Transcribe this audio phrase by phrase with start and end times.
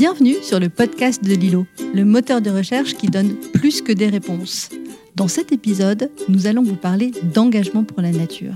[0.00, 4.08] Bienvenue sur le podcast de Lilo, le moteur de recherche qui donne plus que des
[4.08, 4.70] réponses.
[5.14, 8.54] Dans cet épisode, nous allons vous parler d'engagement pour la nature.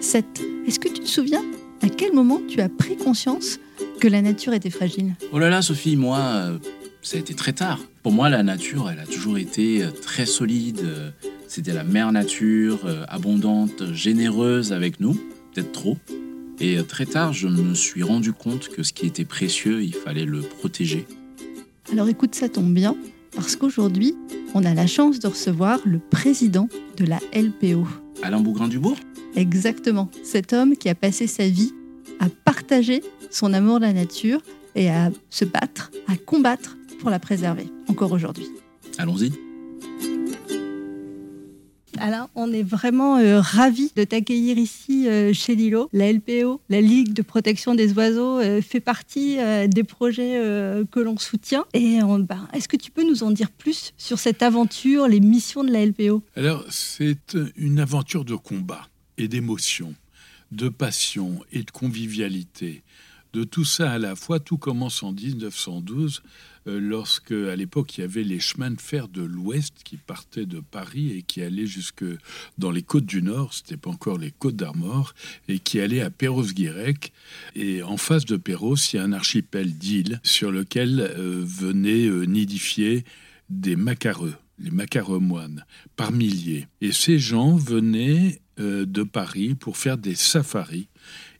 [0.00, 1.44] Seth, est-ce que tu te souviens
[1.82, 3.58] à quel moment tu as pris conscience
[4.00, 5.16] que la nature était fragile?
[5.32, 6.58] Oh là là, Sophie, moi, euh,
[7.02, 7.78] ça a été très tard.
[8.02, 10.80] Pour moi, la nature, elle a toujours été euh, très solide.
[10.82, 11.10] Euh,
[11.46, 15.12] C'était la mère nature, abondante, généreuse avec nous,
[15.52, 15.98] peut-être trop.
[16.62, 20.26] Et très tard, je me suis rendu compte que ce qui était précieux, il fallait
[20.26, 21.06] le protéger.
[21.90, 22.94] Alors écoute, ça tombe bien,
[23.34, 24.14] parce qu'aujourd'hui,
[24.54, 27.86] on a la chance de recevoir le président de la LPO.
[28.22, 28.96] Alain Bougrain-Dubourg?
[29.36, 31.72] Exactement, cet homme qui a passé sa vie
[32.18, 34.42] à partager son amour de la nature
[34.74, 38.46] et à se battre, à combattre pour la préserver, encore aujourd'hui.
[38.98, 39.32] Allons-y.
[42.00, 45.90] Alain, on est vraiment euh, ravis de t'accueillir ici euh, chez Lilo.
[45.92, 50.40] La LPO, la Ligue de protection des oiseaux, euh, fait partie euh, des projets
[50.90, 51.66] que l'on soutient.
[51.74, 55.62] Et ben, est-ce que tu peux nous en dire plus sur cette aventure, les missions
[55.62, 59.94] de la LPO Alors, c'est une aventure de combat et d'émotion,
[60.52, 62.82] de passion et de convivialité.
[63.32, 68.02] De tout ça à la fois, tout commence en 1912, euh, lorsque, à l'époque, il
[68.02, 71.66] y avait les chemins de fer de l'Ouest qui partaient de Paris et qui allaient
[71.66, 72.04] jusque
[72.58, 75.14] dans les côtes du Nord, c'était pas encore les côtes d'Armor,
[75.48, 77.12] et qui allaient à Perros-Guirec.
[77.54, 82.06] Et en face de Perros, il y a un archipel d'îles sur lequel euh, venaient
[82.06, 83.04] euh, nidifier
[83.48, 85.64] des macareux, les macareux moines,
[85.96, 86.68] par milliers.
[86.80, 90.88] Et ces gens venaient euh, de Paris pour faire des safaris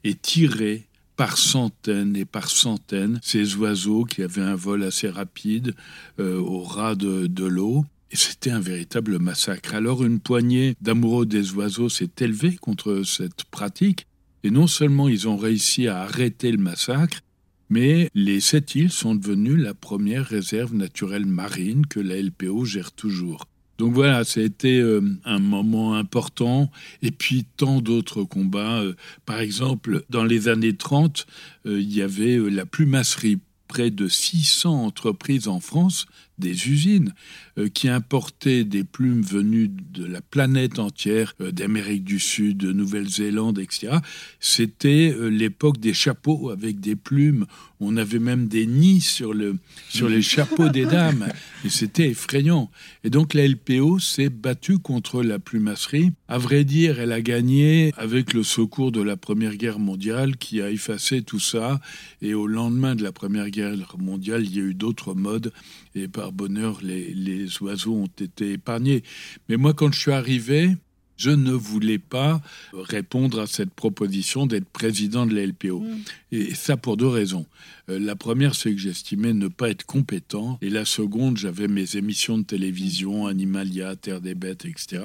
[0.04, 0.86] et tirer
[1.20, 5.74] par centaines et par centaines ces oiseaux qui avaient un vol assez rapide
[6.18, 7.84] euh, au ras de, de l'eau.
[8.10, 9.74] Et c'était un véritable massacre.
[9.74, 14.06] Alors une poignée d'amoureux des oiseaux s'est élevée contre cette pratique.
[14.44, 17.20] Et non seulement ils ont réussi à arrêter le massacre,
[17.68, 22.92] mais les sept îles sont devenues la première réserve naturelle marine que la LPO gère
[22.92, 23.44] toujours.
[23.80, 26.70] Donc voilà, ça a été euh, un moment important.
[27.00, 28.80] Et puis tant d'autres combats.
[28.80, 31.26] Euh, par exemple, dans les années 30,
[31.64, 33.38] euh, il y avait la plumasserie.
[33.68, 36.06] Près de 600 entreprises en France,
[36.40, 37.14] des usines,
[37.58, 42.72] euh, qui importaient des plumes venues de la planète entière, euh, d'Amérique du Sud, de
[42.72, 43.98] Nouvelle-Zélande, etc.
[44.40, 47.46] C'était euh, l'époque des chapeaux avec des plumes.
[47.80, 49.56] On avait même des nids sur, le,
[49.88, 51.28] sur les chapeaux des dames.
[51.64, 52.70] Et c'était effrayant.
[53.04, 56.12] Et donc la LPO s'est battue contre la plumasserie.
[56.28, 60.60] À vrai dire, elle a gagné avec le secours de la Première Guerre mondiale qui
[60.60, 61.80] a effacé tout ça.
[62.22, 65.52] Et au lendemain de la Première Guerre mondiale, il y a eu d'autres modes.
[65.94, 69.02] Et par bonheur, les, oiseaux ont été épargnés.
[69.48, 70.76] Mais moi, quand je suis arrivé,
[71.20, 72.40] je ne voulais pas
[72.72, 75.84] répondre à cette proposition d'être président de la LPO.
[76.32, 77.44] Et ça pour deux raisons.
[77.90, 80.58] Euh, la première, c'est que j'estimais ne pas être compétent.
[80.62, 85.04] Et la seconde, j'avais mes émissions de télévision, Animalia, Terre des Bêtes, etc.,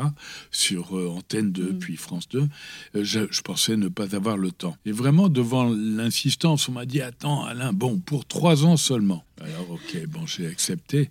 [0.52, 1.80] sur euh, Antenne 2, Mm.
[1.80, 2.40] puis France 2.
[2.96, 4.78] Euh, je, je pensais ne pas avoir le temps.
[4.86, 9.26] Et vraiment, devant l'insistance, on m'a dit Attends, Alain, bon, pour trois ans seulement.
[9.42, 11.09] Alors, ok, bon, j'ai accepté.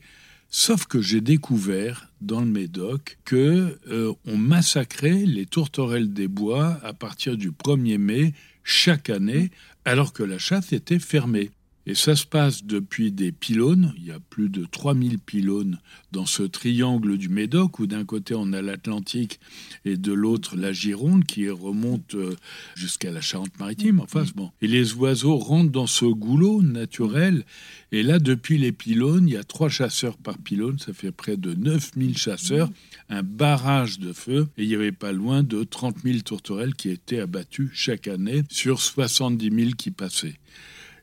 [0.56, 6.78] Sauf que j'ai découvert dans le Médoc que euh, on massacrait les tourterelles des bois
[6.84, 9.50] à partir du 1er mai chaque année,
[9.84, 11.50] alors que la chasse était fermée.
[11.86, 15.78] Et ça se passe depuis des pylônes, il y a plus de 3000 pylônes
[16.12, 19.38] dans ce triangle du Médoc, où d'un côté on a l'Atlantique
[19.84, 22.36] et de l'autre la Gironde qui remonte euh,
[22.74, 24.00] jusqu'à la Charente-Maritime.
[24.00, 24.50] Enfin, bon.
[24.62, 27.44] Et les oiseaux rentrent dans ce goulot naturel.
[27.92, 31.36] Et là, depuis les pylônes, il y a trois chasseurs par pylône, ça fait près
[31.36, 32.70] de 9000 chasseurs,
[33.10, 36.88] un barrage de feu, et il n'y avait pas loin de 30 000 tourterelles qui
[36.88, 40.38] étaient abattues chaque année sur 70 000 qui passaient.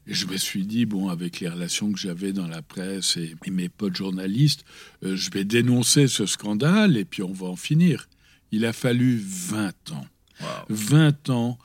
[0.08, 3.36] Et je me suis dit, bon, avec les relations que j'avais dans la presse et,
[3.46, 4.66] et mes potes journalistes,
[5.04, 8.08] euh, je vais dénoncer ce scandale et puis on va en finir.
[8.52, 10.08] Il a fallu 20 ans.
[10.70, 11.60] 20 ans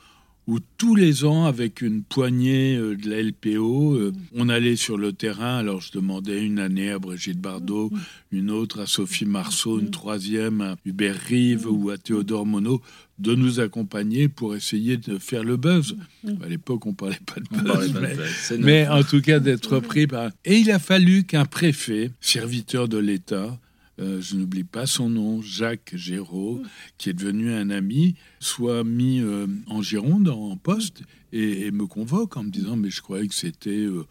[0.47, 4.97] où tous les ans, avec une poignée euh, de la LPO, euh, on allait sur
[4.97, 5.57] le terrain.
[5.57, 7.91] Alors je demandais une année à Brigitte Bardot,
[8.31, 12.79] une autre à Sophie Marceau, une troisième à Hubert Rive ou à Théodore Monod
[13.19, 15.95] de nous accompagner pour essayer de faire le buzz.
[16.41, 18.15] À l'époque, on parlait pas de buzz, mais-
[18.59, 20.29] mais en tout cas d'être pris par...
[20.45, 23.59] Et il a fallu qu'un préfet, serviteur de l'État,
[23.99, 26.61] euh, je n'oublie pas son nom, Jacques Géraud,
[26.97, 31.01] qui est devenu un ami, soit mis euh, en Gironde, en poste,
[31.33, 33.71] et, et me convoque en me disant, mais je croyais que c'était...
[33.71, 34.05] euh,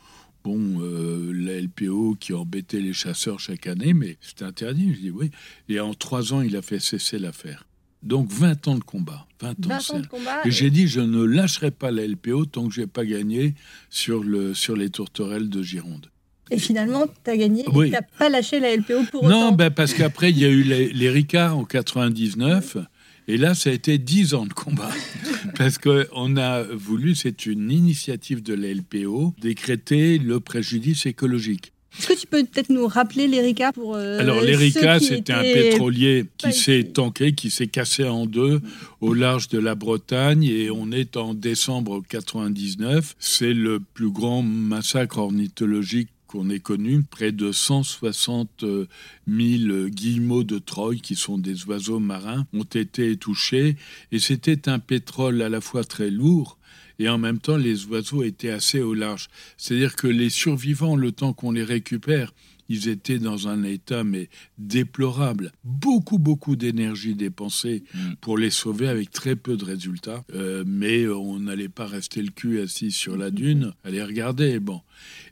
[0.44, 0.78] Bon,
[1.34, 4.94] la LPO qui embêtait les chasseurs chaque année, mais c'était interdit.
[4.94, 5.32] Je dis oui.
[5.68, 7.66] Et en trois ans, il a fait cesser l'affaire.
[8.04, 9.26] Donc 20 ans de combat.
[9.40, 9.54] 20 ans.
[9.70, 10.46] 20 c'est- ans de combat.
[10.46, 13.56] et j'ai dit, je ne lâcherai pas la LPO tant que je n'ai pas gagné
[13.90, 16.12] sur, le, sur les tourterelles de Gironde.
[16.50, 19.50] Et finalement, tu as gagné tu n'as pas lâché la LPO pour autant.
[19.50, 22.78] Non, ben parce qu'après, il y a eu les, les en 99.
[23.28, 24.90] Et là, ça a été dix ans de combat.
[25.58, 31.72] Parce qu'on a voulu, c'est une initiative de la LPO, décréter le préjudice écologique.
[31.98, 36.26] Est-ce que tu peux peut-être nous rappeler l'ERICA pour euh, Alors l'ERICA, c'était un pétrolier
[36.36, 38.60] qui s'est tanké, qui s'est cassé en deux
[39.00, 43.16] au large de la Bretagne et on est en décembre 99.
[43.18, 48.64] C'est le plus grand massacre ornithologique qu'on ait connu, près de 160
[49.26, 53.76] 000 guillemots de Troie, qui sont des oiseaux marins, ont été touchés.
[54.12, 56.58] Et c'était un pétrole à la fois très lourd,
[56.98, 59.28] et en même temps les oiseaux étaient assez au large.
[59.56, 62.32] C'est-à-dire que les survivants, le temps qu'on les récupère,
[62.68, 64.28] ils étaient dans un état mais
[64.58, 65.52] déplorable.
[65.64, 67.98] Beaucoup, beaucoup d'énergie dépensée mm.
[68.20, 70.24] pour les sauver avec très peu de résultats.
[70.34, 74.58] Euh, mais on n'allait pas rester le cul assis sur la dune, aller regarder.
[74.60, 74.80] Bon.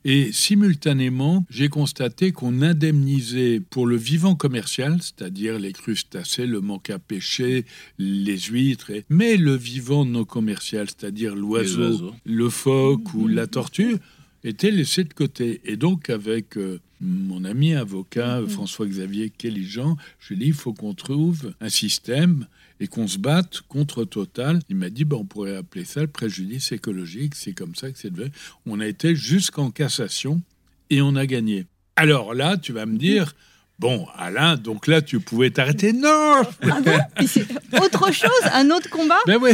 [0.04, 6.90] Et simultanément, j'ai constaté qu'on indemnisait pour le vivant commercial, c'est-à-dire les crustacés, le manque
[6.90, 7.64] à pêcher,
[7.98, 13.96] les huîtres, mais le vivant non commercial, c'est-à-dire l'oiseau, le phoque ou la tortue,
[14.44, 15.61] était laissé de côté.
[15.64, 18.49] Et donc, avec euh, mon ami avocat mhm.
[18.49, 22.46] François-Xavier Kelly-Jean, je lui ai dit, il faut qu'on trouve un système
[22.81, 24.61] et qu'on se batte contre Total.
[24.69, 27.35] Il m'a dit, ben, on pourrait appeler ça le préjudice écologique.
[27.35, 28.31] C'est comme ça que c'est devenu.
[28.67, 30.43] On a été jusqu'en cassation
[30.90, 31.67] et on a gagné.
[31.97, 33.35] Alors là, tu vas me dire...
[33.81, 35.93] Bon, Alain, donc là, tu pouvais t'arrêter.
[35.93, 39.19] Non ah Autre chose Un autre combat?
[39.26, 39.50] Ben oui,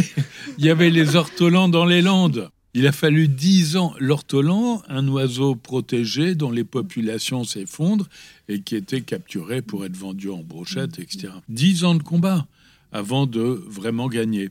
[0.58, 2.50] il y avait les ortolans dans les Landes.
[2.72, 3.94] Il a fallu dix ans.
[3.98, 8.08] L'ortolan, un oiseau protégé dont les populations s'effondrent
[8.48, 11.32] et qui était capturé pour être vendu en brochette, etc.
[11.48, 12.46] Dix ans de combat
[12.92, 14.50] avant de vraiment gagner.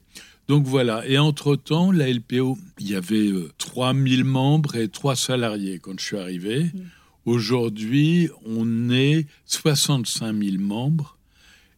[0.49, 1.07] Donc voilà.
[1.07, 6.05] Et entre-temps, la LPO, il y avait 3000 euh, membres et 3 salariés quand je
[6.05, 6.63] suis arrivé.
[6.63, 6.79] Mm.
[7.25, 11.17] Aujourd'hui, on est 65 000 membres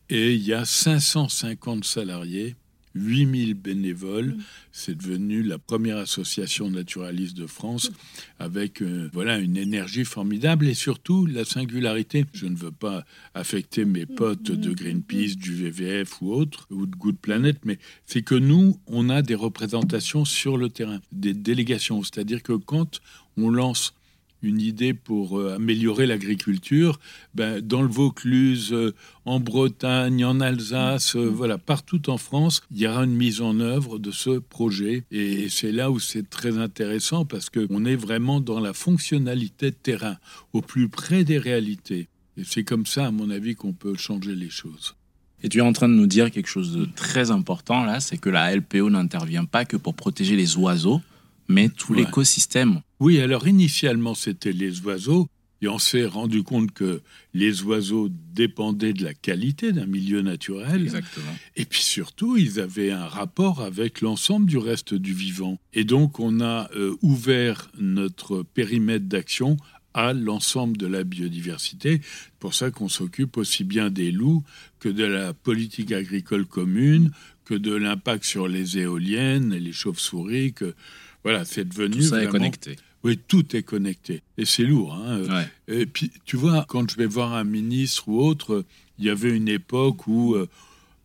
[0.10, 2.56] et il y a 550 salariés
[2.96, 4.36] 8000 bénévoles.
[4.36, 4.44] Mm.
[4.72, 7.94] C'est devenu la première association naturaliste de France mm.
[8.40, 12.26] avec euh, voilà une énergie formidable et surtout la singularité.
[12.34, 14.16] Je ne veux pas affecter mes mm.
[14.16, 18.80] potes de Greenpeace, du VVF ou autres, ou de Good Planet, mais c'est que nous,
[18.88, 22.04] on a des représentations sur le terrain, des délégations.
[22.04, 23.00] C'est-à-dire que quand
[23.38, 23.94] on lance
[24.42, 27.00] une idée pour euh, améliorer l'agriculture,
[27.36, 28.94] ben, dans le Vaucluse, euh,
[29.26, 33.60] en Bretagne, en Alsace, euh, voilà, partout en France, il y aura une mise en
[33.60, 35.04] œuvre de ce projet.
[35.12, 39.76] Et c'est là où c'est très intéressant parce qu'on est vraiment dans la fonctionnalité de
[39.76, 40.18] terrain,
[40.54, 42.08] au plus près des réalités.
[42.38, 44.96] Et c'est comme ça, à mon avis, qu'on peut changer les choses.
[45.44, 48.18] Et tu es en train de nous dire quelque chose de très important là, c'est
[48.18, 51.02] que la LPO n'intervient pas que pour protéger les oiseaux,
[51.52, 52.82] mais tout l'écosystème.
[53.00, 55.28] Oui, alors initialement c'était les oiseaux,
[55.62, 57.02] et on s'est rendu compte que
[57.34, 60.82] les oiseaux dépendaient de la qualité d'un milieu naturel.
[60.82, 61.36] Exactement.
[61.56, 65.60] Et puis surtout, ils avaient un rapport avec l'ensemble du reste du vivant.
[65.74, 69.58] Et donc, on a euh, ouvert notre périmètre d'action
[69.94, 72.02] à l'ensemble de la biodiversité.
[72.02, 74.44] C'est pour ça qu'on s'occupe aussi bien des loups
[74.80, 77.12] que de la politique agricole commune,
[77.46, 80.74] que de l'impact sur les éoliennes et les chauves-souris, que
[81.24, 81.98] voilà, c'est devenu.
[81.98, 82.76] Tout ça est connecté.
[83.04, 84.22] Oui, tout est connecté.
[84.38, 84.94] Et c'est lourd.
[84.94, 85.46] Hein.
[85.68, 88.64] Et puis, tu vois, quand je vais voir un ministre ou autre,
[89.00, 90.48] il y avait une époque où euh,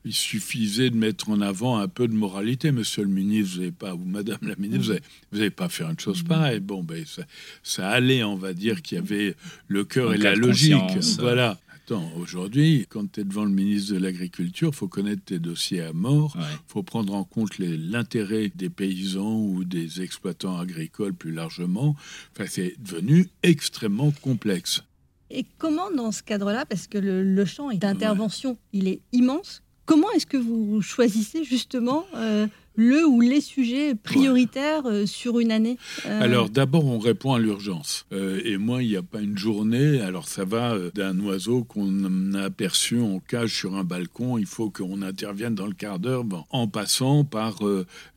[0.04, 2.70] il suffisait de mettre en avant un peu de moralité.
[2.70, 4.98] Monsieur le ministre, vous n'avez pas, ou Madame la ministre,
[5.32, 6.26] vous n'avez pas faire une chose mm.
[6.26, 6.60] pareille.
[6.60, 7.22] Bon, ben, ça,
[7.62, 9.34] ça allait, on va dire, qu'il y avait
[9.68, 10.98] le cœur et la logique.
[11.18, 11.58] Voilà
[11.92, 15.92] aujourd'hui, quand tu es devant le ministre de l'Agriculture, il faut connaître tes dossiers à
[15.92, 21.96] mort, il faut prendre en compte l'intérêt des paysans ou des exploitants agricoles plus largement.
[22.32, 24.82] Enfin, c'est devenu extrêmement complexe.
[25.30, 30.26] Et comment, dans ce cadre-là, parce que le, champ d'intervention, il est immense, comment est-ce
[30.26, 36.20] que vous choisissez justement euh, le ou les sujets prioritaires euh, sur une année euh,
[36.22, 38.06] Alors d'abord, on répond à l'urgence.
[38.12, 42.34] Euh, et moi, il n'y a pas une journée, alors ça va d'un oiseau qu'on
[42.34, 46.24] a aperçu en cage sur un balcon, il faut qu'on intervienne dans le quart d'heure,
[46.50, 47.60] en passant par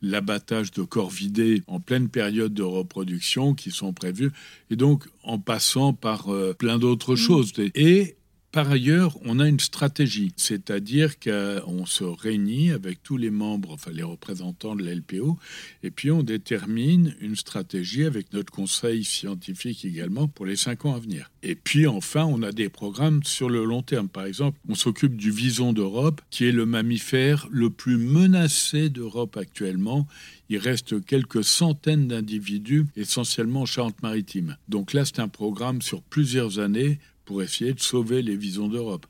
[0.02, 4.32] l'abattage de corvidés en pleine période de reproduction qui sont prévus,
[4.70, 7.16] et donc en passant par plein d'autres mmh.
[7.16, 7.52] choses.
[7.74, 8.16] Et
[8.52, 13.92] Par ailleurs, on a une stratégie, c'est-à-dire qu'on se réunit avec tous les membres, enfin
[13.92, 15.38] les représentants de la LPO,
[15.84, 20.96] et puis on détermine une stratégie avec notre conseil scientifique également pour les cinq ans
[20.96, 21.30] à venir.
[21.44, 24.08] Et puis enfin, on a des programmes sur le long terme.
[24.08, 29.36] Par exemple, on s'occupe du vison d'Europe, qui est le mammifère le plus menacé d'Europe
[29.36, 30.08] actuellement.
[30.48, 34.56] Il reste quelques centaines d'individus, essentiellement en Charente-Maritime.
[34.68, 36.98] Donc là, c'est un programme sur plusieurs années
[37.30, 39.06] pour essayer de sauver les visons d'Europe.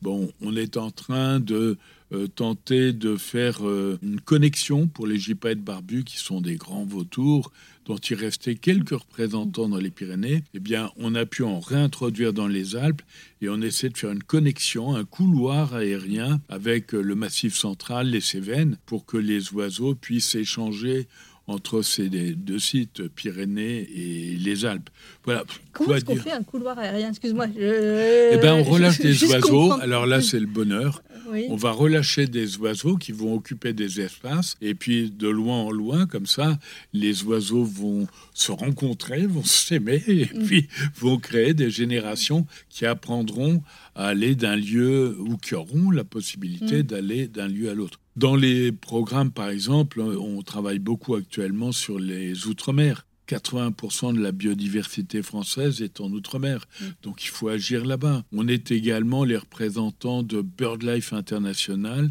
[0.00, 1.76] Bon, on est en train de
[2.14, 6.86] euh, tenter de faire euh, une connexion pour les gypaètes barbus, qui sont des grands
[6.86, 7.52] vautours,
[7.84, 10.44] dont il restait quelques représentants dans les Pyrénées.
[10.54, 13.02] Eh bien, on a pu en réintroduire dans les Alpes
[13.42, 18.08] et on essaie de faire une connexion, un couloir aérien avec euh, le Massif central,
[18.08, 21.06] les Cévennes, pour que les oiseaux puissent échanger
[21.48, 24.90] entre ces deux sites, Pyrénées et les Alpes.
[25.24, 25.44] Voilà.
[25.72, 27.08] Comment est-ce qu'on fait un couloir aérien?
[27.08, 27.46] Excuse-moi.
[27.56, 29.72] Eh ben, on relâche des oiseaux.
[29.80, 31.02] Alors là, c'est le bonheur.
[31.48, 34.56] On va relâcher des oiseaux qui vont occuper des espaces.
[34.60, 36.58] Et puis, de loin en loin, comme ça,
[36.92, 40.44] les oiseaux vont se rencontrer, vont s'aimer, et mm.
[40.46, 43.62] puis vont créer des générations qui apprendront
[43.94, 46.82] à aller d'un lieu ou qui auront la possibilité mm.
[46.82, 48.00] d'aller d'un lieu à l'autre.
[48.18, 53.06] Dans les programmes, par exemple, on travaille beaucoup actuellement sur les Outre-mer.
[53.28, 56.64] 80% de la biodiversité française est en Outre-mer.
[56.80, 56.84] Mm.
[57.04, 58.24] Donc il faut agir là-bas.
[58.32, 62.10] On est également les représentants de BirdLife International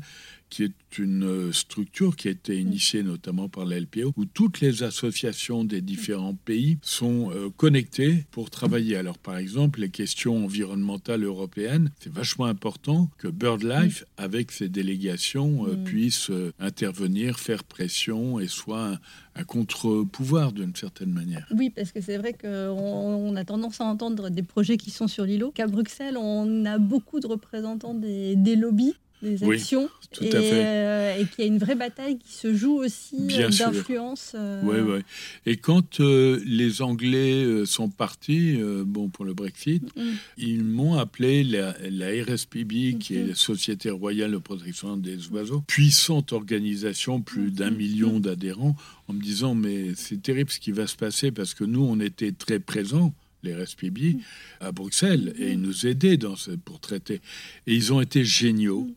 [0.49, 2.67] qui est une euh, structure qui a été mm.
[2.67, 8.25] initiée notamment par la LPO, où toutes les associations des différents pays sont euh, connectées
[8.31, 8.95] pour travailler.
[8.95, 14.05] Alors par exemple, les questions environnementales européennes, c'est vachement important que BirdLife, mm.
[14.17, 15.83] avec ses délégations, euh, mm.
[15.83, 18.99] puisse intervenir, faire pression et soit
[19.35, 21.47] un, contre-pouvoir d'une certaine manière.
[21.55, 25.25] Oui, parce que c'est vrai qu'on a tendance à entendre des projets qui sont sur
[25.25, 30.35] l'îlot, qu'à Bruxelles, on a beaucoup de représentants des, des lobbies des actions tout et,
[30.35, 30.65] à fait.
[30.65, 34.33] Euh, et qu'il y a une vraie bataille qui se joue aussi euh, d'influence.
[34.35, 34.61] Euh.
[34.63, 34.99] Oui, oui.
[35.45, 40.01] Et quand les Anglais sont partis, bon pour le Brexit, mm.
[40.37, 46.31] ils m'ont appelé la, RSPB, qui est la Société royale de protection des oiseaux, puissante
[46.31, 47.75] organisation, plus d'un mm.
[47.75, 48.75] million d'adhérents,
[49.07, 51.99] en me disant mais c'est terrible ce qui va se passer parce que nous on
[51.99, 54.19] était très présents les RSPB mm.
[54.61, 57.21] à Bruxelles et ils nous aidaient dans ce, pour traiter.
[57.65, 58.87] Et ils ont été géniaux.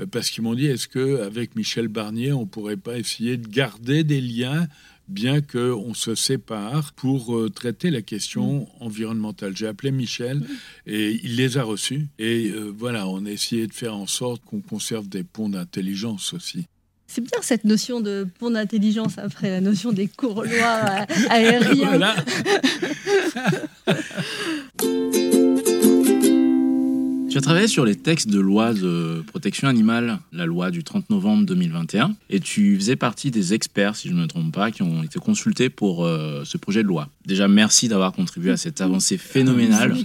[0.00, 3.48] Euh, parce qu'ils m'ont dit est-ce que avec Michel Barnier, on pourrait pas essayer de
[3.48, 4.68] garder des liens
[5.08, 8.66] bien qu'on se sépare pour euh, traiter la question mm.
[8.84, 9.56] environnementale?
[9.56, 10.46] J'ai appelé Michel mm.
[10.86, 12.06] et il les a reçus.
[12.18, 16.34] Et euh, voilà, on a essayé de faire en sorte qu'on conserve des ponts d'intelligence
[16.34, 16.66] aussi.
[17.08, 22.16] C'est bien cette notion de pont d'intelligence après la notion des couloirs aériens.
[27.36, 31.10] Tu as travaillé sur les textes de loi de protection animale, la loi du 30
[31.10, 34.82] novembre 2021, et tu faisais partie des experts, si je ne me trompe pas, qui
[34.82, 37.10] ont été consultés pour euh, ce projet de loi.
[37.26, 39.98] Déjà, merci d'avoir contribué à cette avancée phénoménale.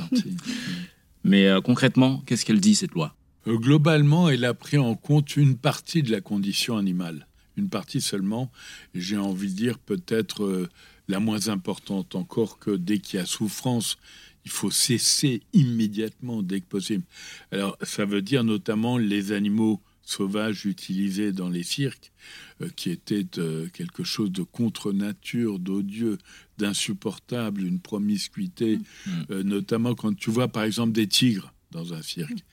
[1.23, 3.15] Mais euh, concrètement, qu'est-ce qu'elle dit, cette loi?
[3.47, 7.27] Euh, Globalement, elle a pris en compte une partie de la condition animale.
[7.55, 8.51] Une partie seulement,
[8.93, 10.67] j'ai envie de dire peut-être
[11.07, 13.97] la moins importante encore que dès qu'il y a souffrance,
[14.45, 17.03] il faut cesser immédiatement dès que possible.
[17.51, 22.11] Alors, ça veut dire notamment les animaux sauvages utilisés dans les cirques,
[22.61, 26.17] euh, qui étaient euh, quelque chose de contre-nature, d'odieux,
[26.57, 29.11] d'insupportable, une promiscuité, mmh.
[29.31, 32.43] euh, notamment quand tu vois par exemple des tigres dans un cirque.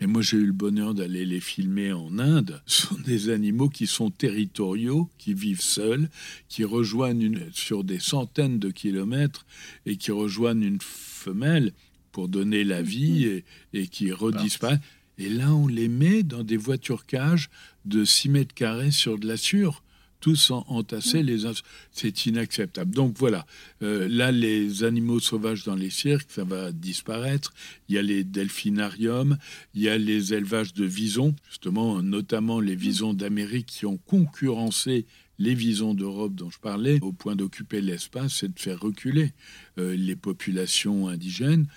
[0.00, 2.62] Mais moi, j'ai eu le bonheur d'aller les filmer en Inde.
[2.66, 6.08] Ce sont des animaux qui sont territoriaux, qui vivent seuls,
[6.48, 9.46] qui rejoignent sur des centaines de kilomètres
[9.86, 11.72] et qui rejoignent une femelle
[12.12, 13.42] pour donner la vie mhm.
[13.74, 14.80] et, qui redisparaissent.
[15.18, 17.50] Et là, on les met dans des voitures cages
[17.84, 19.82] de 6 mètres carrés sur de la sûre
[20.20, 21.52] tous entassés les uns.
[21.92, 22.94] C'est inacceptable.
[22.94, 23.46] Donc voilà,
[23.82, 27.52] euh, là, les animaux sauvages dans les cirques, ça va disparaître.
[27.88, 29.38] Il y a les delphinariums,
[29.74, 35.06] il y a les élevages de visons, justement, notamment les visons d'Amérique qui ont concurrencé
[35.38, 39.32] les visons d'Europe dont je parlais, au point d'occuper l'espace et de faire reculer
[39.78, 41.68] euh, les populations indigènes.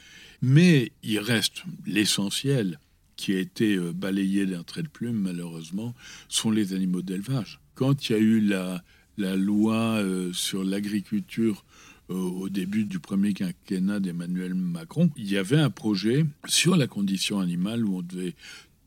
[0.41, 2.79] Mais il reste l'essentiel
[3.15, 5.93] qui a été euh, balayé d'un trait de plume, malheureusement,
[6.27, 11.65] sont les animaux d'élevage quand il y a eu la, loi euh, sur l'agriculture
[12.11, 16.85] euh, au début du premier quinquennat d'Emmanuel Macron, il y avait un projet sur la
[16.85, 18.35] condition animale où on devait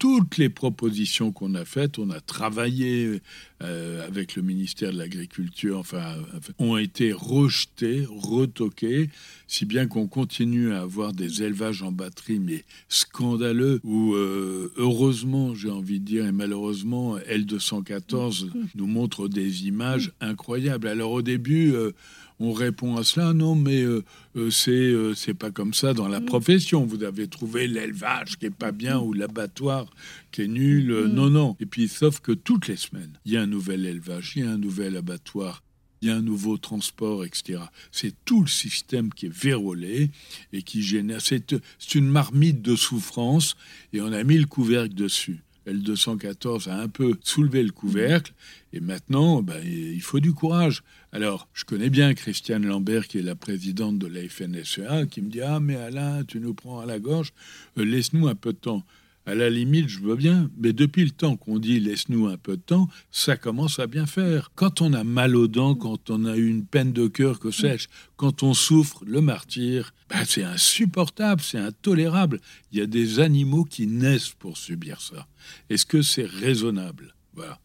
[0.05, 3.23] toutes les propositions qu'on a faites, on a travaillé
[3.63, 6.17] euh, avec le ministère de l'Agriculture, enfin,
[6.59, 9.09] ont été rejetées, retoquées,
[9.47, 15.55] si bien qu'on continue à avoir des élevages en batterie, mais scandaleux, où euh, heureusement,
[15.55, 20.87] j'ai envie de dire, et malheureusement, L214 nous montre des images incroyables.
[20.87, 21.93] Alors au début, euh,
[22.41, 24.03] on répond à cela, non, mais euh,
[24.37, 26.27] euh, c'est euh, c'est pas comme ça dans la mm.
[26.27, 26.85] profession.
[26.85, 29.87] Vous avez trouvé l'élevage qui est pas bien ou l'abattoir
[30.33, 30.93] qui est nul.
[30.93, 31.15] Mm.
[31.15, 31.57] Non, non.
[31.61, 34.47] Et puis, sauf que toutes les semaines, il y a un nouvel élevage, il y
[34.47, 35.63] a un nouvel abattoir,
[36.03, 37.61] il y a un nouveau transport, etc.
[37.93, 40.11] C'est tout le système qui est vérolé
[40.53, 41.21] et qui génère.
[41.21, 43.57] C'est une marmite de souffrance
[43.93, 45.45] et on a mis le couvercle dessus.
[45.67, 48.33] L214 a un peu soulevé le couvercle,
[48.73, 50.83] et maintenant, ben, il faut du courage.
[51.13, 55.31] Alors, je connais bien Christiane Lambert, qui est la présidente de la FNSEA, qui me
[55.31, 57.33] dit Ah, mais Alain, tu nous prends à la gorge,
[57.79, 58.85] euh, laisse-nous un peu de temps.
[59.27, 62.59] À la limite, je veux bien, mais depuis le temps qu'on dit laisse-nous un peu
[62.59, 64.51] de temps, ça commence à bien faire.
[64.55, 67.89] Quand on a mal aux dents, quand on a une peine de cœur, que sais-je,
[68.17, 72.39] quand on souffre, le martyr, ben c'est insupportable, c'est intolérable.
[72.71, 75.27] Il y a des animaux qui naissent pour subir ça.
[75.71, 77.14] Est-ce que c'est raisonnable?
[77.35, 77.59] Voilà.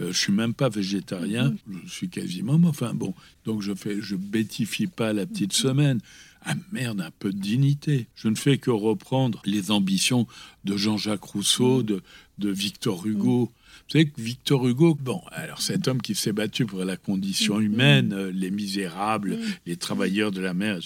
[0.00, 1.54] Euh, je suis même pas végétarien,
[1.84, 3.14] je suis quasiment, enfin bon,
[3.44, 6.00] donc je fais, je bêtifie pas la petite semaine.
[6.46, 8.06] Ah merde, un peu de dignité.
[8.14, 10.26] Je ne fais que reprendre les ambitions
[10.64, 12.02] de Jean-Jacques Rousseau, de,
[12.36, 13.50] de Victor Hugo.
[13.86, 17.60] Vous savez que Victor Hugo, bon, alors cet homme qui s'est battu pour la condition
[17.60, 20.78] humaine, euh, les misérables, les travailleurs de la mer,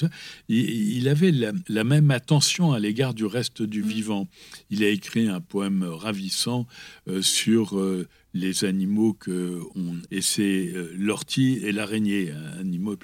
[0.49, 4.26] il, avait la, même attention à l'égard du reste du vivant.
[4.71, 6.66] Il a écrit un poème ravissant
[7.09, 12.97] euh, sur euh, les animaux que on et c'est euh, l'ortie et l'araignée animaux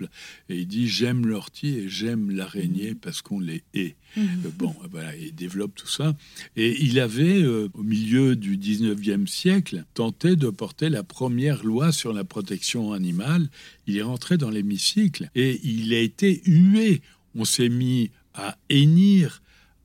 [0.48, 2.96] et il dit j'aime l'ortie et j'aime l'araignée mhm.
[2.96, 3.96] parce qu'on les hait.
[4.16, 4.24] Mhm.
[4.46, 6.16] euh, bon voilà il développe tout ça.
[6.56, 11.92] Et il avait euh, au milieu du 19e siècle tenté de porter la première loi
[11.92, 13.48] sur la protection animale.
[13.86, 17.02] Il est rentré dans l'hémicycle et il a été hué.
[17.34, 19.42] On s'est mis à hennir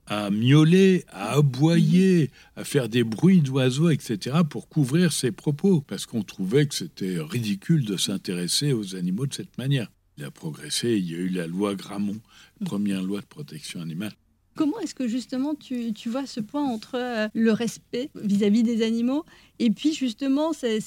[0.09, 6.05] à miauler, à aboyer, à faire des bruits d'oiseaux, etc., pour couvrir ses propos, parce
[6.07, 9.87] qu'on trouvait que c'était ridicule de s'intéresser aux animaux de cette manière.
[10.17, 12.19] Il a progressé, il y a eu la loi Gramont,
[12.65, 14.11] première loi de protection animale.
[14.55, 19.23] Comment est-ce que justement tu, vois ce point entre euh, le respect vis-à-vis des animaux
[19.59, 20.79] et puis justement euh,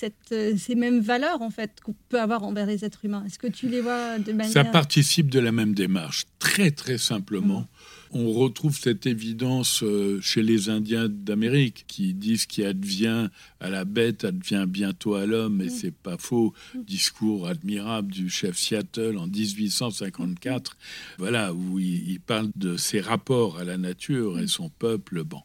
[0.59, 3.25] ces mêmes valeurs en fait qu'on peut avoir envers les êtres humains?
[3.25, 4.53] Est-ce que tu les vois de manière...
[4.53, 7.61] Ça participe de la même démarche, très très simplement.
[7.61, 7.67] Mmh
[8.13, 13.29] on retrouve cette évidence euh, chez les Indiens d'Amérique qui disent qu'il advient
[13.61, 15.71] à la bête advient bientôt à l'homme, et mm.
[15.71, 16.53] c'est pas faux.
[16.75, 16.83] Mm.
[16.83, 20.77] Discours admirable du chef Seattle en 1854,
[21.19, 24.49] voilà, où il, parle de ses rapports à la nature et mm.
[24.49, 25.25] son peuple.
[25.25, 25.41] Bon.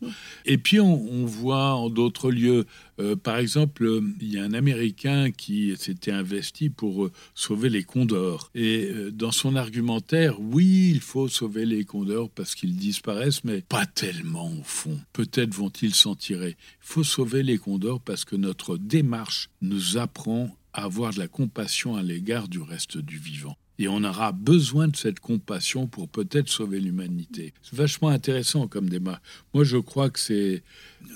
[0.46, 2.66] Et puis on, voit en d'autres lieux,
[3.00, 7.84] euh, par exemple, il y a un Américain qui s'était investi pour euh, sauver les
[7.84, 8.50] condors.
[8.56, 13.86] Et dans son argumentaire, oui, il faut sauver les condors parce qu'ils disparaissent, mais pas
[13.86, 15.00] tellement au fond.
[15.14, 16.58] Peut-être vont-ils s'en tirer.
[16.60, 21.28] Il faut sauver les condors parce que notre démarche nous apprend à avoir de la
[21.28, 23.56] compassion à l'égard du reste du vivant.
[23.78, 27.54] Et on aura besoin de cette compassion pour peut-être sauver l'humanité.
[27.62, 29.22] C'est vachement intéressant comme démarche.
[29.54, 30.64] Moi, je crois que c'est,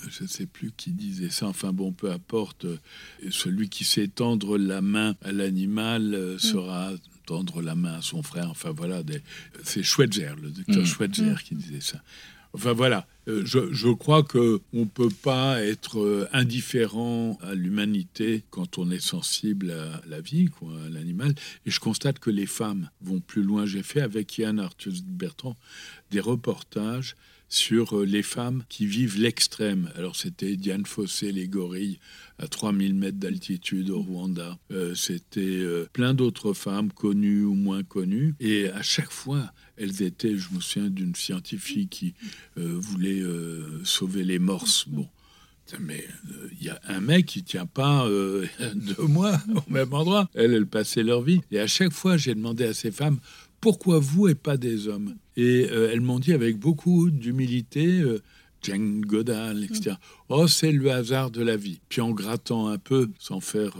[0.08, 2.66] je ne sais plus qui disait ça, enfin bon, peu importe,
[3.30, 6.92] celui qui sait tendre la main à l'animal euh, sera
[7.26, 8.50] tendre la main à son frère.
[8.50, 9.02] Enfin voilà,
[9.64, 10.86] c'est Schweitzer, le docteur mmh.
[10.86, 12.02] Schweitzer qui disait ça.
[12.54, 18.76] Enfin voilà, euh, je, crois que on peut pas être euh, indifférent à l'humanité quand
[18.76, 21.34] on est sensible à la vie, quoi, à l'animal.
[21.64, 23.64] Et je constate que les femmes vont plus loin.
[23.64, 25.56] J'ai fait avec Yann Arthus Bertrand
[26.10, 27.16] des reportages
[27.52, 29.90] sur euh, les femmes qui vivent l'extrême.
[29.96, 31.98] Alors c'était Diane Fossé, les gorilles,
[32.38, 34.58] à 3000 mètres d'altitude au Rwanda.
[34.94, 38.34] c'était plein d'autres femmes, connues ou moins connues.
[38.40, 42.14] Et à chaque fois, elles étaient, je me souviens d'une scientifique qui
[42.58, 44.86] euh, voulait euh, sauver les morses.
[44.88, 45.08] Bon,
[45.80, 48.06] mais euh, il y a un mec qui tient pas
[48.74, 50.28] deux mois au même endroit.
[50.34, 51.40] Elles, elles passaient leur vie.
[51.50, 53.18] Et à chaque fois, j'ai demandé à ces femmes
[53.62, 55.16] pourquoi vous et pas des hommes?
[55.38, 58.04] Et elles m'ont dit avec beaucoup d'humilité.
[58.60, 59.96] Jane Goodall, etc.
[60.28, 61.80] Oh, c'est le hasard de la vie.
[61.88, 63.76] Puis en grattant un peu, sans faire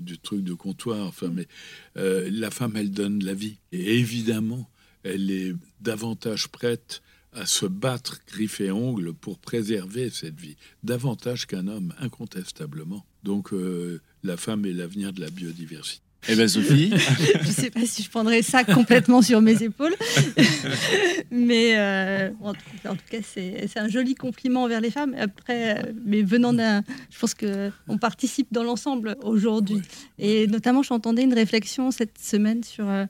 [0.00, 1.46] du truc de comptoir, enfin, mais
[1.94, 3.58] la femme, elle donne la vie.
[3.72, 4.68] Et évidemment,
[5.02, 11.46] elle est davantage prête à se battre griffes et ongles pour préserver cette vie, davantage
[11.46, 13.06] qu'un homme, incontestablement.
[13.22, 16.02] Donc euh, la femme est l'avenir de la biodiversité.
[16.28, 16.90] Eh bien, Sophie
[17.42, 19.94] Je ne sais pas si je prendrais ça complètement sur mes épaules.
[21.30, 25.14] mais euh, en, tout, cas, c'est un joli compliment envers les femmes.
[25.18, 26.82] Après, euh, mais venant d'un.
[27.10, 29.80] Je pense qu'on participe dans l'ensemble aujourd'hui.
[30.18, 33.06] Et notamment, j'entendais une réflexion cette semaine sur, euh,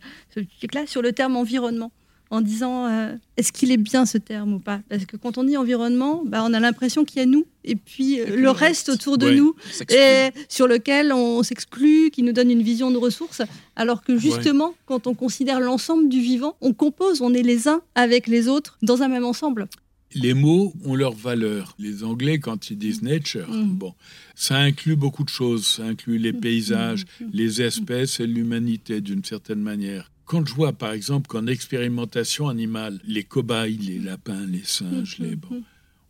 [0.73, 1.93] là, sur le terme environnement
[2.31, 4.81] en disant euh, est-ce qu'il est bien ce terme ou pas?
[4.89, 7.77] Parce que quand on dit environnement, bah, on a l'impression qu'il y a nous et
[7.77, 9.55] puis euh, le, reste, autour de nous
[9.91, 13.43] et sur lequel on s'exclut, qui nous donne une vision de ressources,
[13.77, 17.83] alors que justement, quand on considère l'ensemble du vivant, on compose, on est les uns
[17.95, 19.69] avec les autres dans un même ensemble.
[20.15, 21.75] Les mots ont leur valeur.
[21.79, 23.75] Les Anglais, quand ils disent nature, mm.
[23.77, 23.95] bon,
[24.35, 25.67] ça inclut beaucoup de choses.
[25.67, 26.41] Ça inclut les mm.
[26.41, 27.27] paysages, mm.
[27.33, 30.11] les espèces et l'humanité d'une certaine manière.
[30.31, 35.35] Quand je vois, par exemple, qu'en expérimentation animale, les cobayes, les lapins, les singes, les
[35.35, 35.65] bons,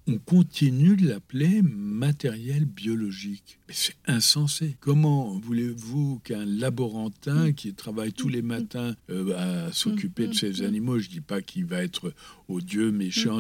[0.07, 3.59] on continue de l'appeler matériel biologique.
[3.71, 4.77] C'est insensé.
[4.81, 10.99] Comment voulez-vous qu'un laborantin qui travaille tous les matins euh, à s'occuper de ces animaux,
[10.99, 12.13] je ne dis pas qu'il va être
[12.49, 13.39] odieux, méchant,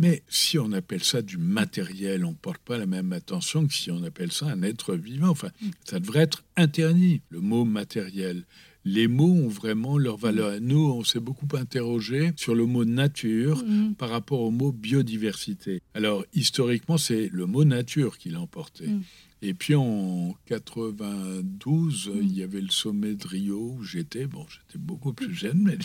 [0.00, 3.74] mais si on appelle ça du matériel, on ne porte pas la même attention que
[3.74, 5.28] si on appelle ça un être vivant.
[5.28, 5.50] Enfin,
[5.84, 8.44] ça devrait être interdit, le mot matériel
[8.88, 10.60] les mots ont vraiment leur valeur.
[10.60, 13.94] Nous, on s'est beaucoup interrogé sur le mot nature mm.
[13.94, 15.82] par rapport au mot biodiversité.
[15.94, 18.86] Alors, historiquement, c'est le mot nature qui l'a emporté.
[18.86, 19.02] Mm.
[19.40, 22.18] Et puis en 92, mm.
[22.22, 24.26] il y avait le sommet de Rio où j'étais.
[24.26, 25.78] Bon, j'étais beaucoup plus jeune, mais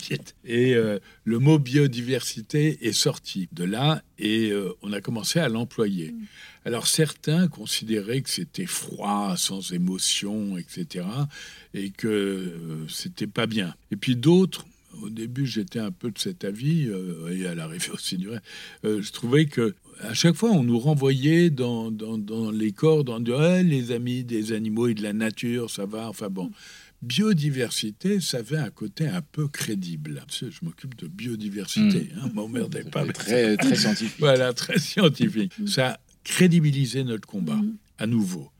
[0.44, 5.48] Et euh, le mot biodiversité est sorti de là et euh, on a commencé à
[5.48, 6.12] l'employer.
[6.12, 6.26] Mm.
[6.64, 11.06] Alors certains considéraient que c'était froid, sans émotion, etc.
[11.74, 13.74] et que euh, c'était pas bien.
[13.92, 14.66] Et puis d'autres
[15.02, 16.88] au début, j'étais un peu de cet avis,
[17.28, 18.28] et à l'arrivée aussi du
[18.84, 23.92] je trouvais que à chaque fois, on nous renvoyait dans, dans, les corps, dans les
[23.92, 26.08] amis des animaux et de la nature, ça va.
[26.08, 26.50] Enfin bon,
[27.02, 30.22] biodiversité, ça avait un côté un peu crédible.
[30.30, 32.18] je m'occupe de biodiversité, mmh.
[32.18, 33.06] hein, m'emmerdez pas.
[33.06, 34.16] Très, très scientifique.
[34.18, 35.52] voilà, très scientifique.
[35.58, 35.66] Mm.
[35.66, 37.76] Ça a crédibilisé notre combat, mm.
[37.98, 38.50] à nouveau.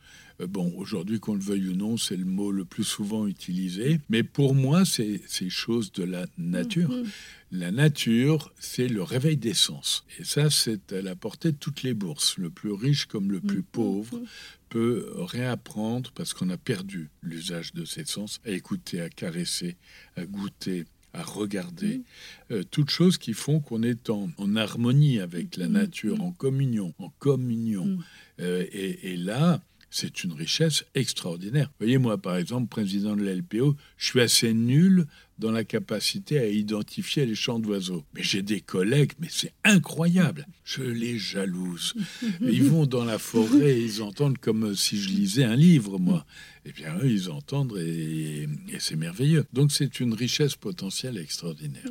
[0.44, 4.00] Euh, bon, aujourd'hui, qu'on le veuille ou non, c'est le mot le plus souvent utilisé.
[4.08, 6.90] Mais pour moi, c'est ces choses de la nature.
[6.90, 7.06] Mm-hmm.
[7.52, 10.04] La nature, c'est le réveil des sens.
[10.18, 12.36] Et ça, c'est à la portée de toutes les bourses.
[12.38, 13.72] Le plus riche comme le plus mm-hmm.
[13.72, 14.20] pauvre
[14.68, 19.76] peut réapprendre, parce qu'on a perdu l'usage de ses sens, à écouter, à caresser,
[20.16, 22.02] à goûter, à regarder,
[22.50, 27.10] euh, toutes choses qui font qu'on est en, harmonie avec la nature, en communion, en
[27.20, 27.86] communion.
[27.86, 28.04] Mm.
[28.40, 29.62] Euh, et, là,
[29.94, 31.68] c'est une richesse extraordinaire.
[31.68, 35.06] Vous voyez, moi, par exemple, président de la LPO, je suis assez nul
[35.38, 38.04] dans la capacité à identifier les chants d'oiseaux.
[38.12, 40.48] Mais j'ai des collègues, mais c'est incroyable.
[40.64, 41.94] Je les jalouse.
[42.40, 46.26] Ils vont dans la forêt et ils entendent comme si je lisais un livre, moi.
[46.64, 48.48] Eh bien, eux, ils entendent et,
[48.80, 49.44] c'est merveilleux.
[49.52, 51.84] Donc, c'est une richesse potentielle extraordinaire.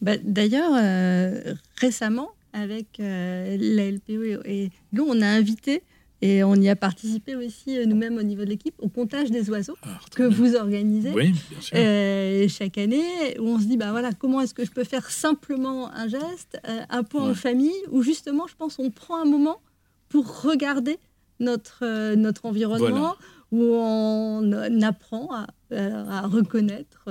[0.00, 5.82] Bah, d'ailleurs, euh, récemment, avec euh, la LPO et nous, on a invité
[6.24, 9.50] et on y a participé aussi euh, nous-mêmes au niveau de l'équipe au comptage des
[9.50, 11.12] oiseaux ah, que vous organisez.
[11.74, 15.10] Euh, chaque année, où on se dit bah voilà comment est-ce que je peux faire
[15.10, 19.26] simplement un geste, euh, un point en famille, où justement je pense on prend un
[19.26, 19.60] moment
[20.08, 20.98] pour regarder
[21.40, 23.16] notre notre environnement,
[23.52, 27.06] où on apprend à, à reconnaître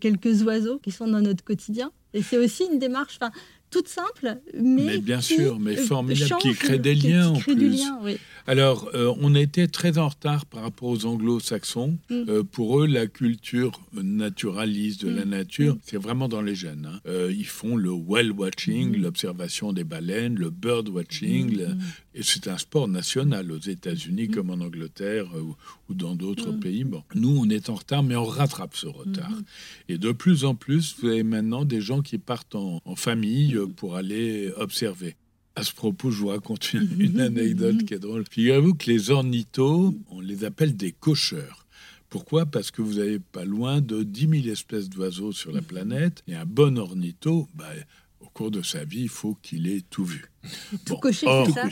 [0.00, 1.92] quelques oiseaux qui sont dans notre quotidien.
[2.12, 3.18] Et c'est aussi une démarche
[3.70, 7.80] toute simple, mais, bien sûr, mais formidable, qui crée des liens en plus.
[8.46, 11.98] Alors, euh, on était très en retard par rapport aux anglo-saxons.
[12.08, 12.14] Mm.
[12.28, 15.28] Euh, pour eux, la culture naturaliste de la mm.
[15.28, 15.80] nature, mm.
[15.82, 16.90] c'est vraiment dans les gènes.
[16.92, 17.00] Hein.
[17.06, 21.58] Euh, ils font le whale watching, l'observation des baleines, le bird watching,
[22.14, 25.26] et c'est un sport national aux États-Unis comme en Angleterre
[25.88, 26.84] ou, dans d'autres pays.
[26.84, 29.32] Bon, nous, on est en retard, mais on rattrape ce retard.
[29.88, 33.96] Et de plus en plus, vous avez maintenant des gens qui partent en famille pour
[33.96, 35.16] aller observer.
[35.56, 38.24] À ce propos, je vous raconte une, anecdote qui est drôle.
[38.30, 41.66] Figurez-vous que les ornithos, on les appelle des cocheurs.
[42.08, 42.46] Pourquoi?
[42.46, 46.22] Parce que vous n'avez pas loin de 10 000 espèces d'oiseaux sur la planète.
[46.28, 47.68] Et un bon ornitho, bah,
[48.20, 50.30] au cours de sa vie, il faut qu'il ait tout vu.
[50.84, 51.68] Tout coché, c'est ça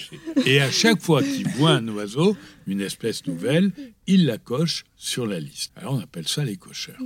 [0.46, 3.72] Et à chaque fois qu'il voit un oiseau, une espèce nouvelle,
[4.06, 5.72] il la coche sur la liste.
[5.76, 7.00] Alors on appelle ça les cocheurs.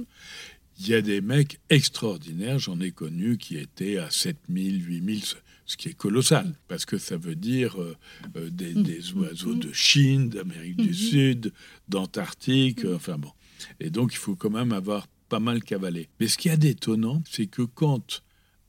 [0.79, 5.23] Il y a des mecs extraordinaires, j'en ai connu qui étaient à 7000, 8000,
[5.67, 7.97] ce qui est colossal, parce que ça veut dire euh,
[8.37, 11.53] euh, des, des, oiseaux de Chine, d'Amérique du Sud,
[11.89, 13.31] d'Antarctique, enfin bon.
[13.79, 16.09] Et donc il faut quand même avoir pas mal cavalé.
[16.19, 18.23] Mais ce qui est d'étonnant, c'est que quand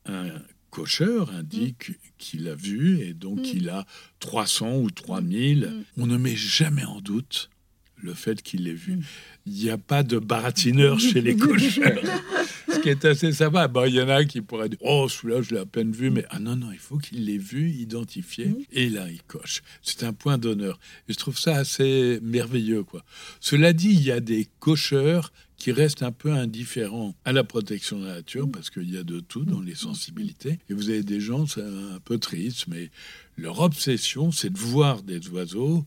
[0.06, 0.30] un
[0.74, 3.86] cocheur indique qu'il a vu et donc il a
[4.20, 7.52] 300 ou 3000, on ne met jamais en doute
[7.98, 9.00] le fait qu'il l'ait vu.
[9.46, 12.02] Il n'y a pas de baratineur chez les cocheurs.
[12.74, 13.68] Ce qui est assez sympa.
[13.68, 16.10] Bon, il y en a qui pourraient dire Oh, celui-là, je l'ai à peine vu.
[16.10, 18.54] Mais ah non, non, il faut qu'il l'ait vu, identifié.
[18.72, 19.62] Et là, il coche.
[19.84, 20.80] C'est un point d'honneur.
[21.08, 22.84] Et je trouve ça assez merveilleux.
[22.84, 23.06] quoi.
[23.40, 25.32] Cela dit, il y a des cocheurs
[25.64, 29.04] qui restent un peu indifférents à la protection de la nature, parce qu'il y a
[29.06, 30.60] de tout dans les sensibilités.
[30.70, 32.92] Et vous avez des gens, c'est un peu triste, mais
[33.38, 35.86] leur obsession, c'est de voir des oiseaux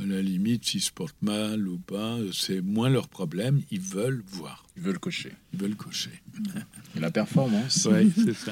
[0.00, 3.62] à la limite, s'ils se portent mal ou pas, c'est moins leur problème.
[3.70, 4.66] Ils veulent voir.
[4.76, 5.30] Ils veulent cocher.
[5.52, 6.20] Ils veulent cocher.
[6.96, 7.86] Et la performance.
[7.88, 8.50] Oui, c'est ça.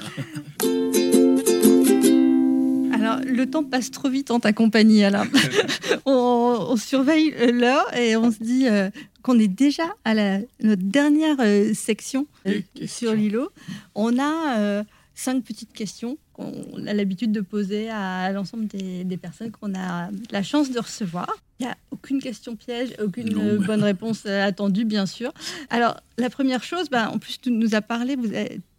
[3.03, 5.27] Alors, le temps passe trop vite en ta compagnie, Alain.
[6.07, 8.91] on, surveille l'heure et on se dit euh,
[9.23, 13.51] qu'on est déjà à la, notre dernière euh, section euh, sur l'îlot.
[13.95, 19.75] On a cinq petites questions qu'on a l'habitude de poser à l'ensemble des, personnes qu'on
[19.75, 21.29] a la chance de recevoir.
[21.61, 25.33] Il n'y a aucune question piège, aucune bonne réponse attendue, bien sûr.
[25.71, 28.33] Alors, la première chose, bah, en plus, tu nous as parlé, vous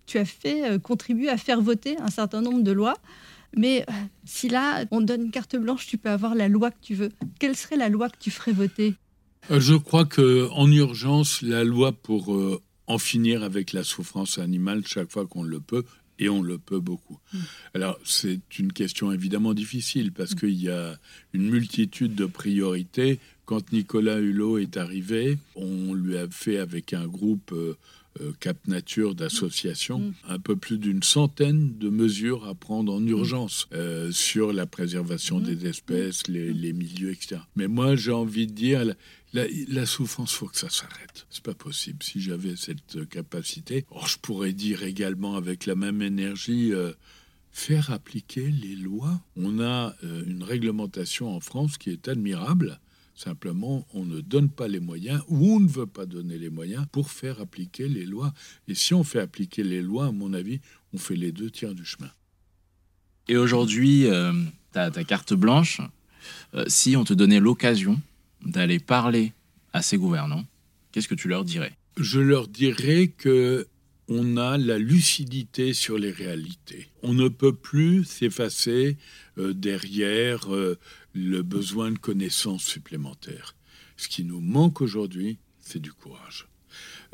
[0.05, 2.97] tu as fait euh, contribuer à faire voter un certain nombre de lois.
[3.55, 3.93] Mais euh,
[4.25, 7.09] si là, on donne une carte blanche, tu peux avoir la loi que tu veux.
[7.39, 8.89] Quelle serait la loi que tu ferais voter?
[8.89, 9.02] euh,
[9.49, 15.11] Je crois que en urgence, la loi pour en finir avec la souffrance animale chaque
[15.11, 15.83] fois qu'on le peut
[16.19, 17.19] et on le peut beaucoup.
[17.33, 17.37] Mm.
[17.73, 20.39] Alors, c'est une question évidemment difficile parce mm.
[20.39, 20.97] qu'il y a
[21.33, 23.19] une multitude de priorités.
[23.45, 27.75] Quand Nicolas Hulot est arrivé, on lui a fait avec un groupe euh,
[28.21, 30.13] euh, Cap Nature d'associations mm.
[30.29, 35.39] un peu plus d'une centaine de mesures à prendre en urgence euh, sur la préservation
[35.39, 37.37] des espèces, les, les, milieux, etc.
[37.55, 38.85] Mais moi, j'ai envie de dire,
[39.33, 41.25] la, la souffrance, faut que ça s'arrête.
[41.29, 42.03] C'est pas possible.
[42.03, 46.71] Si j'avais cette capacité, or, je pourrais dire également avec la même énergie.
[46.73, 46.93] Euh,
[47.53, 49.21] faire appliquer les lois.
[49.37, 52.79] On a euh, une réglementation en France qui est admirable.
[53.15, 56.87] Simplement, on ne donne pas les moyens ou on ne veut pas donner les moyens
[56.91, 58.33] pour faire appliquer les lois.
[58.67, 60.61] Et si on fait appliquer les lois, à mon avis,
[60.93, 62.09] on fait les deux tiers du chemin.
[63.27, 64.33] Et aujourd'hui, euh,
[64.71, 65.79] ta, carte blanche,
[66.67, 68.01] si on te donnait l'occasion
[68.45, 69.33] d'aller parler
[69.73, 70.45] à ces gouvernants,
[70.91, 71.73] qu'est-ce que tu leur dirais?
[71.97, 73.67] Je leur dirais que
[74.09, 76.87] on a la lucidité sur les réalités.
[77.03, 78.97] On ne peut plus s'effacer
[79.37, 80.77] euh, derrière euh,
[81.13, 83.55] le besoin de connaissances supplémentaires.
[83.95, 86.47] Ce qui nous manque aujourd'hui, c'est du courage.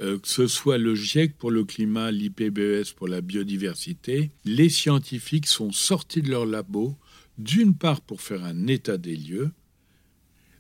[0.02, 5.48] Euh, que ce soit le GIEC pour le climat, l'IPBES pour la biodiversité, les scientifiques
[5.48, 6.98] sont sortis de leur labo,
[7.38, 9.52] d'une part pour faire un état des lieux,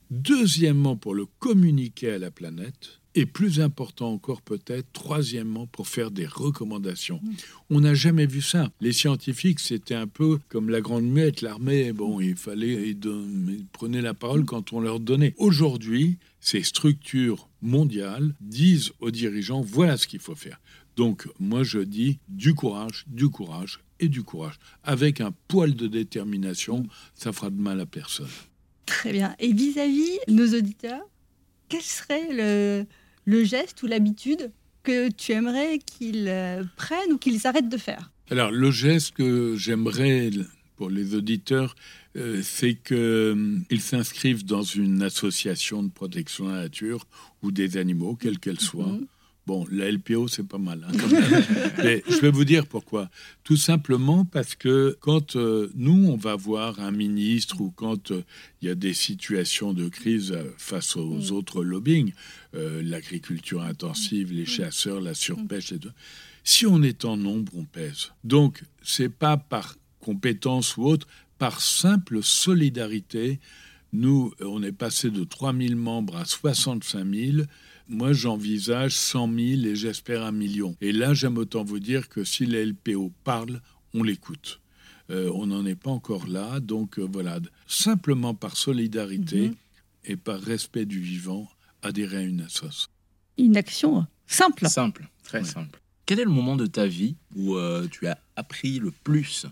[0.10, 3.00] Deuxièmement, pour le communiquer à la planète.
[3.15, 7.19] Et plus important encore peut-être, troisièmement, pour faire des recommandations.
[7.24, 7.32] Mm.
[7.72, 8.72] On n'a jamais vu ça.
[8.82, 11.91] Les scientifiques, c'était un peu comme la grande muette, l'armée.
[11.91, 15.34] Bon, il fallait, ils, prenaient la parole quand on leur donnait.
[15.38, 20.62] Aujourd'hui, ces structures mondiales disent aux dirigeants, voilà ce qu'il faut faire.
[20.95, 24.60] Donc, moi, je dis du courage, du courage et du courage.
[24.84, 28.28] Avec un poil de détermination, ça fera de mal à personne.
[28.89, 29.36] Très bien.
[29.38, 31.08] Et vis-à-vis de nos auditeurs,
[31.69, 32.86] quel serait
[33.28, 38.12] le, geste ou l'habitude que tu aimerais qu'ils euh, prennent ou qu'ils arrêtent de faire?
[38.32, 40.32] Alors, le geste que j'aimerais
[40.75, 41.75] pour les auditeurs,
[42.15, 47.06] euh, c'est qu'ils euh, s'inscrivent dans une association de protection de la nature
[47.43, 48.88] ou des animaux, quelle qu'elle soit.
[48.88, 49.06] Mhm.
[49.49, 50.85] Bon, la LPO, c'est pas mal.
[50.88, 50.91] Hein,
[51.83, 53.09] Mais je vais vous dire pourquoi.
[53.43, 58.21] Tout simplement parce que quand euh, nous, on va voir un ministre ou quand euh,
[58.62, 61.31] il y a des situations de crise euh, face aux mm.
[61.31, 62.13] autres lobbying,
[62.53, 64.45] l'agriculture intensive, les mm.
[64.45, 65.89] chasseurs, la surpêche, et tout,
[66.43, 68.12] si on est en nombre, on pèse.
[68.23, 71.07] Donc, c'est pas par compétence ou autre,
[71.39, 73.39] par simple solidarité.
[73.93, 77.38] Nous, on est passé de 3000 membres à 65 000
[77.89, 80.75] moi, j'envisage 100 000 et j'espère un million.
[80.80, 83.62] Et là, j'aime autant vous dire que si les LPO parlent,
[83.93, 84.62] on l'écoute.
[85.10, 86.60] Euh, on n'en est pas encore là.
[86.60, 89.56] Donc euh, voilà, simplement par solidarité mhm.
[90.06, 91.49] et par respect du vivant,
[91.82, 92.89] adhérer à une association.
[93.38, 94.67] Une action simple.
[94.67, 95.82] Simple, très simple.
[96.06, 99.47] Quel est le moment de ta vie où euh, tu as appris le plus?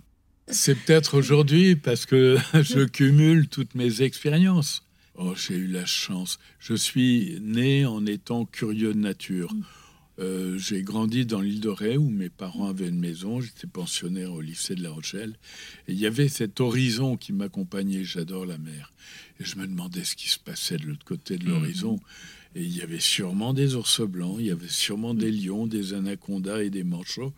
[0.48, 4.87] C'est peut-être aujourd'hui parce que je cumule toutes mes expériences.
[5.18, 6.38] Oh, j'ai eu la chance.
[6.60, 9.52] Je suis né en étant curieux de nature.
[9.54, 9.64] Mm.
[10.20, 13.42] Euh, j'ai grandi dans l'île de Ré où mes parents avaient une maison.
[13.42, 15.36] J'étais pensionnaire au lycée de La Rochelle.
[15.88, 18.04] Et il y avait cet horizon qui m'accompagnait.
[18.04, 18.92] J'adore la mer.
[19.40, 21.50] Et je me demandais ce qui se passait de l'autre côté de mm.
[21.50, 22.00] l'horizon.
[22.56, 25.46] Et il y avait sûrement des ours blancs, il y avait sûrement des mm.
[25.46, 27.34] lions, des anacondas et des manchots.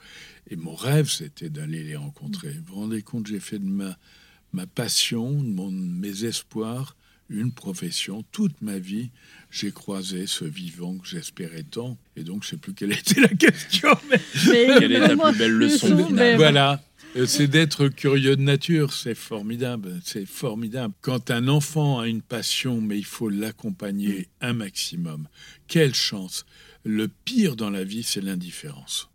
[0.49, 2.51] Et mon rêve, c'était d'aller les rencontrer.
[2.51, 3.97] Vous vous rendez compte, j'ai fait de ma,
[4.51, 6.97] ma passion, de mon, mes espoirs,
[7.29, 8.23] une profession.
[8.31, 9.09] Toute ma vie,
[9.51, 11.97] j'ai croisé ce vivant que j'espérais tant.
[12.15, 13.89] Et donc, je ne sais plus quelle était la question.
[14.09, 14.19] Mais...
[14.79, 16.81] quelle est ta plus belle leçon Voilà.
[17.15, 20.93] Euh, c'est d'être curieux de nature, c'est formidable, c'est formidable.
[21.01, 25.27] Quand un enfant a une passion, mais il faut l'accompagner un maximum,
[25.67, 26.45] quelle chance.
[26.85, 29.09] Le pire dans la vie, c'est l'indifférence.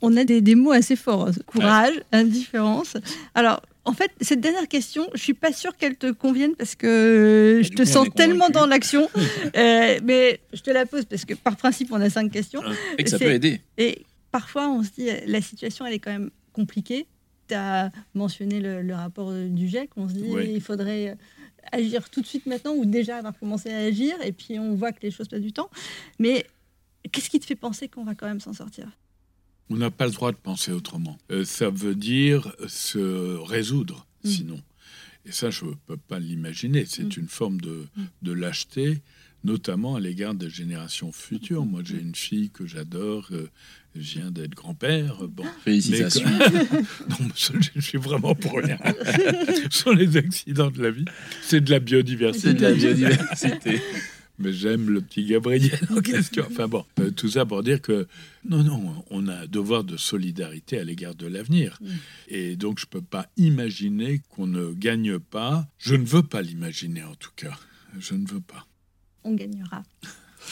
[0.00, 2.96] On a des, mots assez forts, courage, indifférence.
[3.34, 7.60] Alors, en fait, cette dernière question, je suis pas sûre qu'elle te convienne parce que
[7.62, 9.08] je te sens tellement dans l'action.
[9.56, 12.62] Euh, mais je te la pose parce que par principe, on a cinq questions.
[12.98, 13.60] Et que ça peut aider.
[13.78, 17.06] Et parfois, on se dit, la situation, elle est quand même compliquée.
[17.48, 19.90] Tu as mentionné le, rapport du GIEC.
[19.96, 21.16] On se dit, il faudrait
[21.72, 24.14] agir tout de suite maintenant ou déjà avoir commencé à agir.
[24.24, 25.70] Et puis, on voit que les choses passent du temps.
[26.18, 26.46] Mais
[27.12, 28.88] qu'est-ce qui te fait penser qu'on va quand même s'en sortir?
[29.70, 31.18] On n'a pas le droit de penser autrement.
[31.30, 34.28] Euh, ça veut dire se résoudre, mm.
[34.28, 34.62] sinon.
[35.26, 36.84] Et ça, je ne peux pas l'imaginer.
[36.86, 37.20] C'est mm.
[37.20, 38.02] une forme de, mm.
[38.22, 39.02] de, lâcheté,
[39.42, 41.64] notamment à l'égard des générations futures.
[41.64, 43.28] Moi, j'ai une fille que j'adore.
[43.32, 43.48] Euh,
[43.94, 45.26] je viens d'être grand-père.
[45.28, 46.28] Bon, Félicitations.
[47.08, 48.78] non, je suis vraiment pour rien.
[49.70, 51.04] Ce sont les accidents de la vie.
[51.42, 52.48] C'est de la biodiversité.
[52.48, 53.80] C'est de la biodiversité
[54.38, 56.44] mais j'aime le petit Gabriel en question.
[56.50, 58.06] Enfin bon, euh, tout ça pour dire que
[58.48, 61.78] non, non, on a un devoir de solidarité à l'égard de l'avenir.
[61.80, 61.86] Mm.
[62.28, 65.66] Et donc je ne peux pas imaginer qu'on ne gagne pas.
[65.78, 67.58] Je ne veux pas l'imaginer en tout cas.
[67.98, 68.66] Je ne veux pas.
[69.22, 69.82] On gagnera.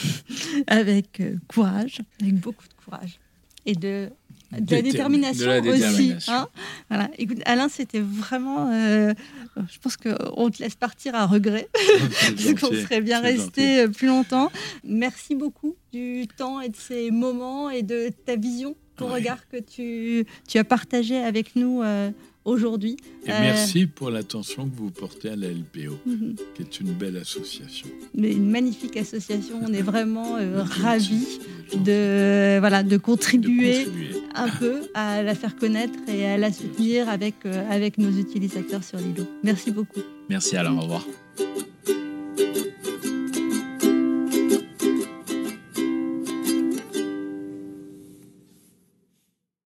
[0.66, 3.18] avec euh, courage, avec beaucoup de courage.
[3.66, 4.10] Et de
[4.60, 6.14] de la détermination, aussi.
[6.28, 6.48] Hein.
[6.88, 7.10] voilà.
[7.18, 8.70] Écoute, Alain, c'était vraiment.
[8.72, 9.14] Euh,
[9.56, 14.08] je pense qu'on te laisse partir à regret, parce qu'on serait bien resté euh, plus
[14.08, 14.50] longtemps.
[14.84, 19.58] Merci beaucoup du temps et de ces moments et de ta vision, ton regard que
[19.58, 21.82] tu, tu, as partagé avec nous.
[21.82, 22.10] Euh,
[22.44, 22.96] aujourd'hui.
[23.24, 26.34] Et merci pour l'attention que vous portez à la LPO, mhm.
[26.54, 27.88] qui est une belle association.
[28.14, 29.60] Mais une magnifique association.
[29.62, 31.40] On est vraiment ravis
[31.74, 33.86] de, voilà, de contribuer,
[34.34, 38.84] un peu à la faire connaître et à la soutenir avec, euh, avec nos utilisateurs
[38.84, 39.24] sur Lido.
[39.42, 40.00] Merci beaucoup.
[40.28, 41.06] Merci Alain, au revoir.